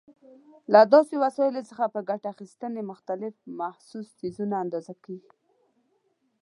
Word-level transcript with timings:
له 0.73 0.81
دې 0.91 1.15
وسایلو 1.23 1.67
څخه 1.69 1.83
په 1.93 1.99
ګټې 2.09 2.27
اخیستنې 2.33 2.81
مختلف 2.91 3.33
محسوس 3.59 4.07
څیزونه 4.19 4.55
اندازه 4.63 4.93
کېږي. 5.03 5.33